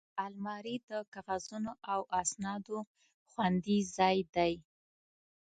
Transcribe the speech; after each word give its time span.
الماري 0.25 0.75
د 0.89 0.91
کاغذونو 1.13 1.71
او 1.93 1.99
اسنادو 2.21 2.79
خوندي 3.31 3.79
ځای 3.95 4.17
دی 4.35 4.53